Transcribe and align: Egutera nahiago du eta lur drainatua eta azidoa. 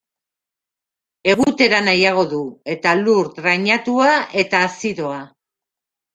Egutera 1.33 1.81
nahiago 1.87 2.23
du 2.31 2.39
eta 2.77 2.95
lur 3.03 3.29
drainatua 3.37 4.19
eta 4.47 4.65
azidoa. 4.71 5.21